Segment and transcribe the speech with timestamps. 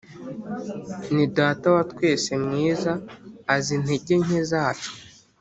[1.13, 2.91] nidata watwese mwiza
[3.53, 4.91] azi integenke zacu